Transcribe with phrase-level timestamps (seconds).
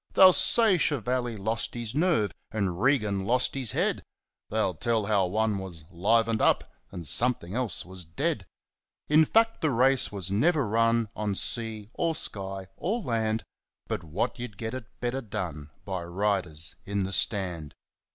[0.13, 4.01] They'll say Chevalley lost his nerve, and Regan lost his head;
[4.49, 8.45] They'll tell how one was ŌĆ£livened upŌĆØ and something else was ŌĆ£deadŌĆØ
[9.09, 13.43] In fact, the race was never run on sea, or sky, or land,
[13.85, 17.75] But what you'd get it better done by riders in the Stand.